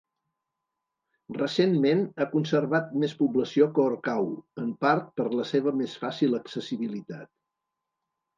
[1.39, 4.31] Recentment ha conservat més població que Orcau,
[4.65, 7.31] en part per la seva més fàcil accessibilitat.